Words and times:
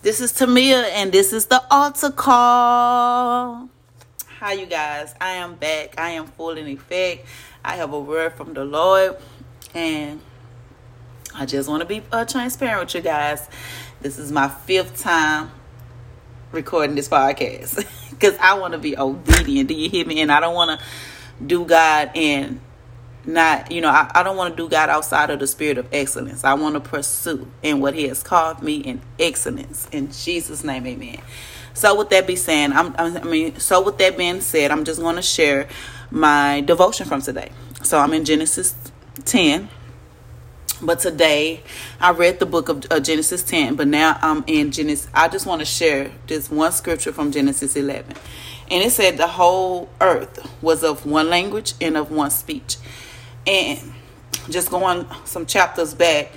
This 0.00 0.20
is 0.20 0.32
Tamia, 0.32 0.84
and 0.92 1.10
this 1.10 1.32
is 1.32 1.46
the 1.46 1.60
altar 1.72 2.12
call. 2.12 3.68
Hi, 4.38 4.52
you 4.52 4.66
guys. 4.66 5.12
I 5.20 5.32
am 5.32 5.56
back. 5.56 5.98
I 5.98 6.10
am 6.10 6.26
full 6.26 6.50
in 6.50 6.68
effect. 6.68 7.26
I 7.64 7.74
have 7.74 7.92
a 7.92 7.98
word 7.98 8.34
from 8.34 8.54
the 8.54 8.64
Lord, 8.64 9.16
and 9.74 10.20
I 11.34 11.46
just 11.46 11.68
want 11.68 11.80
to 11.80 11.84
be 11.84 12.00
uh, 12.12 12.24
transparent 12.24 12.86
with 12.86 12.94
you 12.94 13.00
guys. 13.00 13.48
This 14.00 14.20
is 14.20 14.30
my 14.30 14.48
fifth 14.48 15.00
time 15.00 15.50
recording 16.52 16.94
this 16.94 17.08
podcast 17.08 17.84
because 18.10 18.36
I 18.38 18.56
want 18.56 18.74
to 18.74 18.78
be 18.78 18.96
obedient. 18.96 19.68
Do 19.68 19.74
you 19.74 19.90
hear 19.90 20.06
me? 20.06 20.20
And 20.20 20.30
I 20.30 20.38
don't 20.38 20.54
want 20.54 20.78
to 20.78 20.86
do 21.44 21.64
God 21.64 22.12
and 22.14 22.60
not 23.28 23.70
you 23.70 23.80
know 23.80 23.90
I, 23.90 24.10
I 24.14 24.22
don't 24.22 24.36
want 24.36 24.56
to 24.56 24.62
do 24.62 24.68
god 24.68 24.88
outside 24.88 25.30
of 25.30 25.38
the 25.38 25.46
spirit 25.46 25.78
of 25.78 25.86
excellence. 25.92 26.44
I 26.44 26.54
want 26.54 26.74
to 26.74 26.80
pursue 26.80 27.48
in 27.62 27.80
what 27.80 27.94
he 27.94 28.08
has 28.08 28.22
called 28.22 28.62
me 28.62 28.78
in 28.78 29.02
excellence. 29.18 29.86
In 29.92 30.10
jesus 30.10 30.64
name 30.64 30.86
amen. 30.86 31.20
So 31.74 31.96
with 31.96 32.08
that 32.10 32.26
be 32.26 32.36
saying 32.36 32.72
i'm 32.72 32.94
i 32.98 33.22
mean 33.22 33.58
so 33.58 33.82
with 33.82 33.98
that 33.98 34.16
being 34.16 34.40
said 34.40 34.70
i'm 34.70 34.84
just 34.84 35.00
going 35.00 35.16
to 35.16 35.22
share 35.22 35.68
my 36.10 36.62
devotion 36.62 37.06
from 37.06 37.20
today. 37.20 37.52
So 37.82 37.98
i'm 37.98 38.12
in 38.14 38.24
genesis 38.24 38.74
10 39.26 39.68
but 40.80 41.00
today 41.00 41.60
i 42.00 42.10
read 42.12 42.38
the 42.38 42.46
book 42.46 42.68
of 42.68 42.84
uh, 42.90 43.00
genesis 43.00 43.42
10 43.42 43.74
but 43.74 43.88
now 43.88 44.16
i'm 44.22 44.44
in 44.46 44.70
genesis 44.70 45.08
i 45.12 45.26
just 45.26 45.44
want 45.44 45.60
to 45.60 45.64
share 45.64 46.12
this 46.28 46.48
one 46.48 46.70
scripture 46.70 47.12
from 47.12 47.32
genesis 47.32 47.74
11 47.74 48.14
and 48.70 48.82
it 48.84 48.92
said 48.92 49.16
the 49.16 49.26
whole 49.26 49.88
earth 50.00 50.48
was 50.62 50.84
of 50.84 51.04
one 51.04 51.28
language 51.28 51.74
and 51.80 51.96
of 51.96 52.12
one 52.12 52.30
speech 52.30 52.76
and 53.48 53.94
just 54.50 54.70
going 54.70 55.06
some 55.24 55.46
chapters 55.46 55.94
back, 55.94 56.30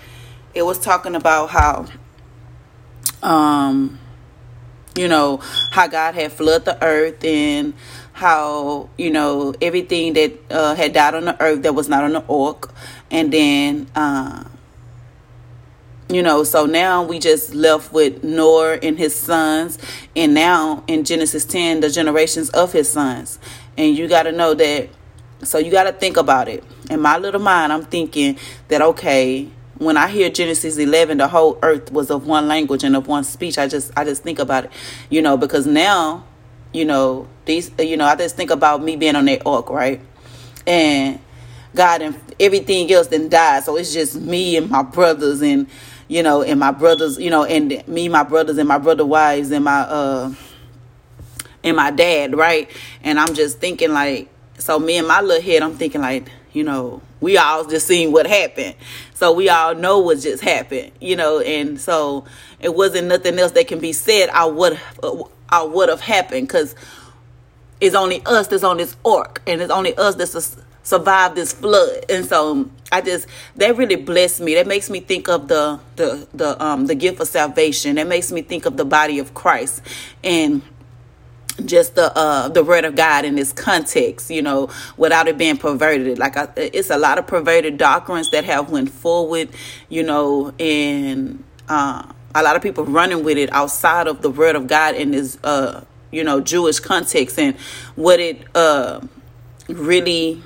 it 0.53 0.63
was 0.63 0.79
talking 0.79 1.13
about 1.13 1.49
how, 1.49 1.85
um, 3.21 3.99
you 4.95 5.07
know, 5.07 5.37
how 5.71 5.87
God 5.87 6.15
had 6.15 6.31
flooded 6.31 6.65
the 6.65 6.84
earth 6.84 7.23
and 7.23 7.73
how 8.13 8.90
you 8.98 9.09
know 9.09 9.53
everything 9.62 10.13
that 10.13 10.34
uh, 10.51 10.76
had 10.76 10.93
died 10.93 11.15
on 11.15 11.26
the 11.26 11.41
earth 11.41 11.63
that 11.63 11.73
was 11.73 11.90
not 11.90 12.03
on 12.03 12.13
the 12.13 12.26
ark, 12.27 12.73
and 13.12 13.31
then. 13.31 13.87
Uh, 13.93 14.46
you 16.09 16.21
know, 16.21 16.43
so 16.43 16.65
now 16.65 17.03
we 17.03 17.20
just 17.20 17.55
left 17.55 17.93
with 17.93 18.21
Noah 18.21 18.77
and 18.84 18.98
his 18.98 19.15
sons, 19.15 19.77
and 20.13 20.34
now 20.34 20.84
in 20.87 21.05
Genesis 21.05 21.46
10, 21.46 21.79
the 21.79 21.90
generations 21.90 22.49
of 22.49 22.73
his 22.73 22.90
sons. 22.90 23.40
And 23.77 23.96
you 23.96 24.09
got 24.09 24.23
to 24.23 24.34
know 24.34 24.53
that 24.53 24.90
so 25.43 25.57
you 25.57 25.71
got 25.71 25.84
to 25.84 25.91
think 25.91 26.18
about 26.18 26.48
it. 26.48 26.63
In 26.91 26.99
my 26.99 27.17
little 27.17 27.39
mind, 27.39 27.71
I'm 27.71 27.85
thinking 27.85 28.37
that, 28.67 28.81
okay, 28.81 29.49
when 29.77 29.95
I 29.95 30.09
hear 30.09 30.29
Genesis 30.29 30.77
11, 30.77 31.20
the 31.20 31.27
whole 31.29 31.57
earth 31.63 31.89
was 31.89 32.11
of 32.11 32.27
one 32.27 32.49
language 32.49 32.84
and 32.84 32.97
of 32.97 33.07
one 33.07 33.23
speech. 33.23 33.57
I 33.57 33.70
just, 33.70 33.93
I 33.95 34.03
just 34.03 34.23
think 34.23 34.39
about 34.39 34.65
it, 34.65 34.71
you 35.09 35.21
know, 35.21 35.37
because 35.37 35.65
now, 35.65 36.25
you 36.73 36.84
know, 36.84 37.29
these, 37.45 37.71
you 37.79 37.95
know, 37.95 38.03
I 38.03 38.17
just 38.17 38.35
think 38.35 38.51
about 38.51 38.84
me 38.84 38.97
being 38.97 39.15
on 39.15 39.23
that 39.23 39.41
ark, 39.45 39.69
right? 39.69 40.01
And 40.67 41.21
God 41.73 42.01
and 42.01 42.19
everything 42.37 42.91
else 42.91 43.07
then 43.07 43.29
died. 43.29 43.63
So 43.63 43.77
it's 43.77 43.93
just 43.93 44.19
me 44.19 44.57
and 44.57 44.69
my 44.69 44.84
brothers 44.84 45.41
and, 45.41 45.67
you 46.09 46.21
know, 46.21 46.43
and 46.43 46.59
my 46.59 46.71
brothers, 46.71 47.17
you 47.17 47.29
know, 47.29 47.45
and 47.45 47.87
me, 47.87 48.09
my 48.09 48.23
brothers 48.23 48.57
and 48.57 48.67
my 48.67 48.79
brother 48.79 49.05
wives 49.05 49.49
and 49.51 49.63
my, 49.63 49.79
uh, 49.79 50.34
and 51.63 51.77
my 51.77 51.89
dad, 51.91 52.35
right? 52.35 52.69
And 53.01 53.17
I'm 53.17 53.34
just 53.34 53.59
thinking 53.59 53.93
like, 53.93 54.27
so 54.57 54.77
me 54.77 54.97
and 54.97 55.07
my 55.07 55.21
little 55.21 55.41
head, 55.41 55.62
I'm 55.63 55.77
thinking 55.77 56.01
like, 56.01 56.29
you 56.54 56.63
know, 56.63 57.02
we 57.20 57.38
all 57.38 57.66
just 57.66 57.88
seen 57.88 58.12
what 58.12 58.27
happened. 58.27 58.76
So 59.13 59.32
we 59.32 59.49
all 59.49 59.76
know 59.76 59.99
what 59.99 60.20
just 60.20 60.44
happened, 60.44 60.91
you 60.99 61.16
know, 61.16 61.40
and 61.40 61.80
so 61.80 62.26
it 62.60 62.74
wasn't 62.76 63.08
nothing 63.08 63.38
else 63.40 63.52
that 63.54 63.68
can 63.68 63.80
be 63.80 63.93
said. 63.93 64.30
I 64.30 64.46
would, 64.46 64.80
I 65.50 65.63
would 65.63 65.90
have 65.90 66.02
happened 66.02 66.47
because 66.47 66.75
it's 67.80 67.96
only 67.96 68.22
us 68.25 68.47
that's 68.47 68.63
on 68.63 68.78
this 68.78 68.96
ark, 69.03 69.41
and 69.47 69.62
it's 69.62 69.72
only 69.72 69.96
us 69.98 70.16
that's 70.16 70.58
survived 70.84 71.36
this 71.36 71.53
flood. 71.53 72.06
And 72.09 72.25
so 72.25 72.70
I 72.92 73.02
just 73.02 73.28
that 73.56 73.78
really 73.78 73.96
blessed 73.96 74.42
me. 74.42 74.56
That 74.56 74.68
makes 74.68 74.90
me 74.90 75.00
think 75.00 75.30
of 75.30 75.48
the 75.48 75.80
the 75.96 76.28
the 76.34 76.64
um 76.64 76.88
the 76.88 76.96
gift 76.96 77.20
of 77.20 77.28
salvation. 77.28 77.96
That 77.96 78.08
makes 78.08 78.31
me 78.31 78.42
think 78.42 78.66
of 78.66 78.78
the 78.78 78.86
body 78.86 79.20
of 79.20 79.34
Christ 79.34 79.81
and 80.24 80.62
just 81.66 81.95
the 81.95 82.16
uh 82.17 82.47
the 82.50 82.63
word 82.63 82.85
of 82.85 82.95
God 82.95 83.25
in 83.25 83.35
this 83.35 83.53
context, 83.53 84.29
you 84.29 84.41
know, 84.41 84.69
without 84.97 85.28
it 85.28 85.38
being 85.38 85.57
perverted. 85.57 86.17
Like 86.19 86.38
I, 86.38 86.47
it's 86.56 86.89
a 86.89 86.97
lot 86.97 87.17
of 87.17 87.28
perverted 87.28 87.78
doctrines 87.78 88.29
that 88.31 88.45
have 88.45 88.69
went 88.69 88.89
forward, 88.89 89.50
you 89.89 90.03
know, 90.03 90.53
and 90.59 91.44
uh, 91.69 92.12
a 92.34 92.44
lot 92.44 92.56
of 92.56 92.62
people 92.62 92.85
running 92.85 93.23
with 93.23 93.38
it 93.38 93.51
outside 93.53 94.07
of 94.07 94.22
the 94.22 94.29
word 94.29 94.56
of 94.56 94.67
God 94.67 94.95
in 94.95 95.12
this 95.12 95.38
uh 95.44 95.84
you 96.12 96.23
know 96.23 96.41
Jewish 96.41 96.79
context 96.79 97.38
and 97.39 97.56
what 97.95 98.19
it 98.19 98.44
uh 98.56 99.01
really 99.68 100.41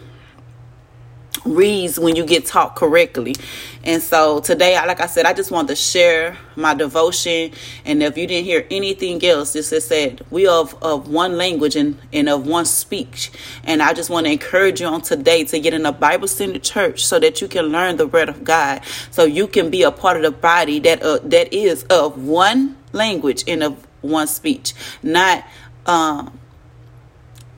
reads 1.45 1.99
when 1.99 2.15
you 2.15 2.25
get 2.25 2.45
taught 2.45 2.75
correctly. 2.75 3.35
And 3.83 4.01
so 4.01 4.39
today, 4.39 4.75
like 4.85 4.99
I 4.99 5.05
said, 5.05 5.25
I 5.25 5.33
just 5.33 5.51
want 5.51 5.67
to 5.67 5.75
share 5.75 6.37
my 6.55 6.73
devotion. 6.73 7.51
And 7.85 8.01
if 8.01 8.17
you 8.17 8.25
didn't 8.27 8.45
hear 8.45 8.65
anything 8.71 9.23
else, 9.23 9.53
this 9.53 9.71
is 9.71 9.85
said, 9.85 10.25
we 10.31 10.47
are 10.47 10.59
of, 10.59 10.75
of 10.83 11.07
one 11.07 11.37
language 11.37 11.75
and, 11.75 11.99
and 12.11 12.27
of 12.27 12.47
one 12.47 12.65
speech. 12.65 13.31
And 13.63 13.81
I 13.81 13.93
just 13.93 14.09
want 14.09 14.25
to 14.25 14.31
encourage 14.31 14.81
you 14.81 14.87
on 14.87 15.01
today 15.01 15.43
to 15.45 15.59
get 15.59 15.73
in 15.73 15.85
a 15.85 15.91
Bible 15.91 16.27
centered 16.27 16.63
church 16.63 17.05
so 17.05 17.19
that 17.19 17.41
you 17.41 17.47
can 17.47 17.65
learn 17.65 17.97
the 17.97 18.07
word 18.07 18.29
of 18.29 18.43
God. 18.43 18.81
So 19.11 19.23
you 19.23 19.47
can 19.47 19.69
be 19.69 19.83
a 19.83 19.91
part 19.91 20.17
of 20.17 20.23
the 20.23 20.31
body 20.31 20.79
that 20.79 21.03
uh, 21.03 21.19
that 21.23 21.53
is 21.53 21.83
of 21.85 22.25
one 22.25 22.77
language 22.91 23.43
and 23.47 23.63
of 23.63 23.87
one 24.01 24.27
speech. 24.27 24.73
Not 25.03 25.45
um 25.85 26.39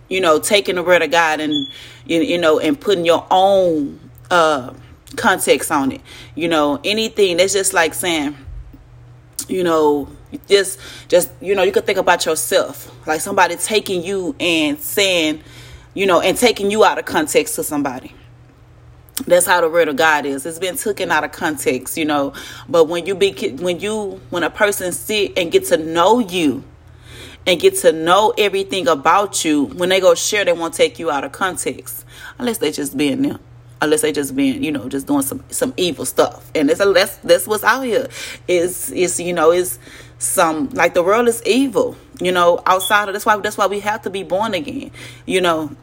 you 0.09 0.22
know, 0.22 0.40
taking 0.40 0.75
the 0.75 0.84
word 0.84 1.01
of 1.01 1.12
God 1.12 1.40
and 1.40 1.53
you, 2.06 2.22
you 2.22 2.38
know, 2.38 2.59
and 2.59 2.79
putting 2.79 3.06
your 3.06 3.25
own 3.29 4.00
uh 4.31 4.73
context 5.16 5.72
on 5.72 5.91
it. 5.91 6.01
You 6.35 6.47
know, 6.47 6.79
anything 6.84 7.38
that's 7.38 7.53
just 7.53 7.73
like 7.73 7.94
saying, 7.94 8.35
you 9.47 9.63
know, 9.63 10.09
just 10.47 10.79
just 11.07 11.31
you 11.41 11.56
know, 11.56 11.63
you 11.63 11.72
could 11.72 11.85
think 11.85 11.97
about 11.97 12.25
yourself. 12.25 12.91
Like 13.07 13.22
somebody 13.22 13.56
taking 13.56 14.03
you 14.03 14.35
and 14.40 14.79
saying, 14.79 15.44
you 15.94 16.06
know, 16.06 16.22
and 16.22 16.38
taking 16.38 16.72
you 16.72 16.84
out 16.84 16.97
of 16.97 17.06
context 17.06 17.56
to 17.56 17.63
somebody. 17.63 18.13
That's 19.25 19.47
how 19.47 19.62
the 19.62 19.69
word 19.69 19.88
of 19.88 19.95
God 19.95 20.28
is. 20.28 20.45
It's 20.45 20.59
been 20.59 20.78
taken 20.78 21.12
out 21.12 21.24
of 21.24 21.31
context, 21.31 21.97
you 21.97 22.06
know. 22.06 22.34
But 22.69 22.85
when 22.85 23.07
you 23.07 23.16
be 23.16 23.31
when 23.57 23.79
you 23.79 24.22
when 24.29 24.44
a 24.44 24.50
person 24.50 24.91
sit 24.91 25.38
and 25.38 25.51
get 25.51 25.66
to 25.66 25.78
know 25.78 26.19
you, 26.19 26.63
and 27.47 27.59
get 27.59 27.75
to 27.77 27.93
know 27.93 28.33
everything 28.37 28.87
about 28.87 29.43
you, 29.43 29.65
when 29.65 29.89
they 29.89 30.01
go 30.01 30.13
share, 30.13 30.45
they 30.45 30.53
won't 30.53 30.73
take 30.73 30.99
you 30.99 31.09
out 31.09 31.23
of 31.23 31.31
context 31.31 32.05
unless 32.37 32.59
they 32.59 32.71
just 32.71 32.95
being 32.95 33.23
them. 33.23 33.39
Unless 33.79 34.01
they 34.01 34.11
just 34.11 34.35
being, 34.35 34.63
you 34.63 34.71
know, 34.71 34.89
just 34.89 35.05
doing 35.05 35.21
some 35.21 35.43
some 35.49 35.71
evil 35.77 36.03
stuff, 36.03 36.49
and 36.55 36.67
it's 36.71 36.79
a, 36.79 36.91
that's 36.91 37.17
that's 37.17 37.45
what's 37.45 37.63
out 37.63 37.81
here. 37.83 38.07
Is 38.47 38.89
is 38.89 39.19
you 39.19 39.33
know 39.33 39.51
is 39.51 39.77
some 40.17 40.69
like 40.69 40.95
the 40.95 41.03
world 41.03 41.27
is 41.27 41.43
evil, 41.45 41.95
you 42.19 42.31
know. 42.31 42.59
Outside 42.65 43.07
of 43.07 43.13
that's 43.13 43.23
why 43.23 43.37
that's 43.37 43.55
why 43.55 43.67
we 43.67 43.79
have 43.81 44.01
to 44.01 44.09
be 44.09 44.23
born 44.23 44.55
again, 44.55 44.89
you 45.27 45.41
know 45.41 45.75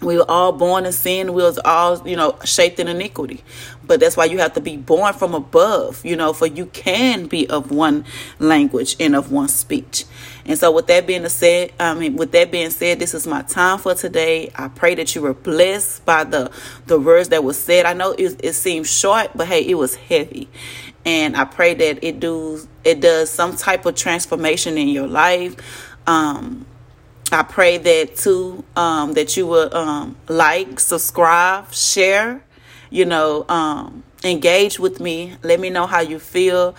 we 0.00 0.16
were 0.16 0.30
all 0.30 0.52
born 0.52 0.86
in 0.86 0.92
sin. 0.92 1.32
We 1.32 1.42
was 1.42 1.58
all 1.64 2.06
you 2.06 2.16
know 2.16 2.38
shaped 2.44 2.78
in 2.78 2.88
iniquity. 2.88 3.42
But 3.84 4.00
that's 4.00 4.16
why 4.16 4.26
you 4.26 4.38
have 4.38 4.52
to 4.52 4.60
be 4.60 4.76
born 4.76 5.14
from 5.14 5.34
above 5.34 6.04
you 6.04 6.14
know 6.14 6.32
for 6.32 6.46
you 6.46 6.66
can 6.66 7.26
be 7.26 7.48
of 7.48 7.70
one 7.70 8.04
language 8.38 8.96
and 9.00 9.16
of 9.16 9.32
one 9.32 9.48
speech. 9.48 10.04
And 10.46 10.58
so 10.58 10.70
with 10.70 10.86
that 10.86 11.06
being 11.06 11.28
said 11.28 11.72
i 11.78 11.92
mean 11.94 12.16
with 12.16 12.32
that 12.32 12.50
being 12.50 12.70
said 12.70 12.98
this 12.98 13.14
is 13.14 13.26
my 13.26 13.42
time 13.42 13.78
for 13.78 13.94
today. 13.94 14.52
I 14.54 14.68
pray 14.68 14.94
that 14.94 15.14
you 15.14 15.22
were 15.22 15.34
blessed 15.34 16.04
by 16.04 16.24
the 16.24 16.50
the 16.86 16.98
words 17.00 17.30
that 17.30 17.42
was 17.42 17.58
said. 17.58 17.84
I 17.84 17.92
know 17.92 18.12
it, 18.12 18.40
it 18.44 18.52
seems 18.54 18.90
short 18.90 19.30
but 19.34 19.48
hey 19.48 19.62
it 19.62 19.74
was 19.74 19.96
heavy. 19.96 20.48
And 21.04 21.36
i 21.36 21.44
pray 21.44 21.74
that 21.74 22.04
it 22.04 22.20
do 22.20 22.60
it 22.84 23.00
does 23.00 23.30
some 23.30 23.56
type 23.56 23.84
of 23.84 23.96
transformation 23.96 24.78
in 24.78 24.88
your 24.88 25.08
life. 25.08 25.56
Um 26.06 26.66
I 27.30 27.42
pray 27.42 27.76
that 27.78 28.16
too, 28.16 28.64
um, 28.74 29.12
that 29.12 29.36
you 29.36 29.46
will 29.46 29.74
um, 29.76 30.16
like, 30.28 30.80
subscribe, 30.80 31.72
share, 31.72 32.42
you 32.90 33.04
know, 33.04 33.44
um, 33.48 34.02
engage 34.24 34.78
with 34.78 34.98
me. 35.00 35.36
Let 35.42 35.60
me 35.60 35.68
know 35.68 35.86
how 35.86 36.00
you 36.00 36.18
feel. 36.18 36.74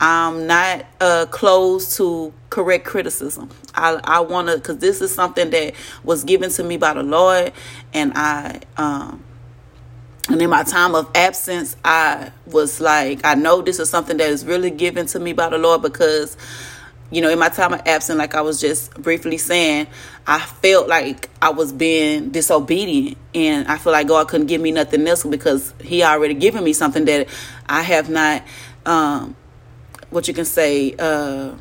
I'm 0.00 0.46
not 0.46 0.84
uh, 1.00 1.26
closed 1.30 1.96
to 1.96 2.32
correct 2.50 2.86
criticism. 2.86 3.50
I, 3.74 4.00
I 4.02 4.20
want 4.20 4.48
to, 4.48 4.56
because 4.56 4.78
this 4.78 5.00
is 5.00 5.14
something 5.14 5.50
that 5.50 5.74
was 6.02 6.24
given 6.24 6.50
to 6.50 6.64
me 6.64 6.76
by 6.76 6.94
the 6.94 7.02
Lord, 7.02 7.52
and 7.92 8.12
I, 8.14 8.60
um, 8.76 9.22
and 10.28 10.42
in 10.42 10.50
my 10.50 10.62
time 10.62 10.94
of 10.94 11.10
absence, 11.14 11.76
I 11.84 12.32
was 12.46 12.80
like, 12.80 13.24
I 13.24 13.34
know 13.34 13.62
this 13.62 13.78
is 13.78 13.88
something 13.88 14.16
that 14.18 14.28
is 14.28 14.44
really 14.44 14.70
given 14.70 15.06
to 15.06 15.18
me 15.18 15.32
by 15.32 15.48
the 15.48 15.58
Lord 15.58 15.82
because 15.82 16.36
you 17.10 17.22
know, 17.22 17.30
in 17.30 17.38
my 17.38 17.48
time 17.48 17.72
of 17.72 17.80
absence, 17.86 18.18
like 18.18 18.34
I 18.34 18.42
was 18.42 18.60
just 18.60 18.94
briefly 18.94 19.38
saying, 19.38 19.86
I 20.26 20.40
felt 20.40 20.88
like 20.88 21.30
I 21.40 21.50
was 21.50 21.72
being 21.72 22.30
disobedient, 22.30 23.16
and 23.34 23.66
I 23.66 23.78
feel 23.78 23.92
like 23.92 24.08
God 24.08 24.28
couldn't 24.28 24.46
give 24.46 24.60
me 24.60 24.72
nothing 24.72 25.06
else 25.06 25.24
because 25.24 25.72
He 25.82 26.02
already 26.02 26.34
given 26.34 26.64
me 26.64 26.72
something 26.72 27.04
that 27.06 27.28
I 27.66 27.82
have 27.82 28.10
not 28.10 28.42
um, 28.84 29.36
what 30.10 30.28
you 30.28 30.34
can 30.34 30.44
say 30.44 30.94
uh 30.98 31.54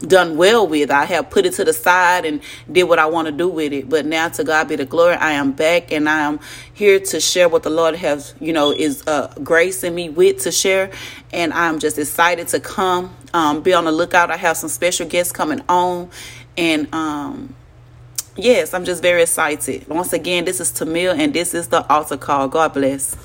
done 0.00 0.36
well 0.36 0.66
with. 0.66 0.90
I 0.90 1.04
have 1.04 1.30
put 1.30 1.46
it 1.46 1.54
to 1.54 1.64
the 1.64 1.72
side 1.72 2.24
and 2.24 2.40
did 2.70 2.84
what 2.84 2.98
I 2.98 3.06
want 3.06 3.26
to 3.26 3.32
do 3.32 3.48
with 3.48 3.72
it. 3.72 3.88
But 3.88 4.06
now 4.06 4.28
to 4.28 4.44
God 4.44 4.68
be 4.68 4.76
the 4.76 4.84
glory. 4.84 5.14
I 5.14 5.32
am 5.32 5.52
back 5.52 5.92
and 5.92 6.08
I 6.08 6.20
am 6.20 6.40
here 6.74 7.00
to 7.00 7.20
share 7.20 7.48
what 7.48 7.62
the 7.62 7.70
Lord 7.70 7.94
has, 7.96 8.34
you 8.40 8.52
know, 8.52 8.72
is 8.72 9.06
uh, 9.06 9.32
gracing 9.42 9.94
me 9.94 10.08
with 10.08 10.42
to 10.42 10.52
share. 10.52 10.90
And 11.32 11.52
I'm 11.52 11.78
just 11.78 11.98
excited 11.98 12.48
to 12.48 12.60
come. 12.60 13.14
Um, 13.32 13.62
be 13.62 13.72
on 13.72 13.84
the 13.84 13.92
lookout. 13.92 14.30
I 14.30 14.36
have 14.36 14.56
some 14.56 14.68
special 14.68 15.06
guests 15.06 15.32
coming 15.32 15.62
on. 15.68 16.10
And 16.56 16.92
um, 16.94 17.54
yes, 18.36 18.74
I'm 18.74 18.84
just 18.84 19.02
very 19.02 19.22
excited. 19.22 19.88
Once 19.88 20.12
again, 20.12 20.44
this 20.44 20.60
is 20.60 20.72
Tamia 20.72 21.18
and 21.18 21.32
this 21.32 21.54
is 21.54 21.68
the 21.68 21.90
altar 21.92 22.16
call. 22.16 22.48
God 22.48 22.72
bless. 22.74 23.16